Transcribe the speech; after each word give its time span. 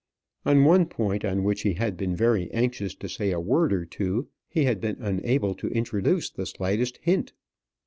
On 0.47 0.63
one 0.63 0.87
point 0.87 1.23
on 1.23 1.43
which 1.43 1.61
he 1.61 1.73
had 1.73 1.95
been 1.95 2.15
very 2.15 2.49
anxious 2.51 2.95
to 2.95 3.07
say 3.07 3.29
a 3.29 3.39
word 3.39 3.71
or 3.71 3.85
two, 3.85 4.29
he 4.49 4.63
had 4.63 4.81
been 4.81 4.97
unable 4.99 5.53
to 5.53 5.67
introduce 5.67 6.31
the 6.31 6.47
slightest 6.47 6.97
hint. 7.03 7.33